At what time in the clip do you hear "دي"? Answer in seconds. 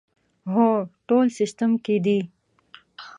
2.05-2.19